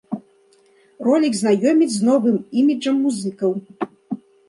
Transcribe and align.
Ролік 1.09 1.37
знаёміць 1.41 1.91
з 1.99 2.09
новым 2.09 2.43
іміджам 2.63 2.95
музыкаў. 3.07 3.51